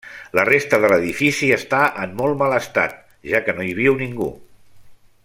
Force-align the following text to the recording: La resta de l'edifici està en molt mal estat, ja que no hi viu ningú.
La 0.37 0.43
resta 0.47 0.79
de 0.85 0.89
l'edifici 0.93 1.49
està 1.59 1.83
en 2.05 2.17
molt 2.21 2.39
mal 2.41 2.57
estat, 2.63 2.99
ja 3.33 3.45
que 3.49 3.59
no 3.59 3.67
hi 3.71 3.77
viu 3.85 3.99
ningú. 4.05 4.31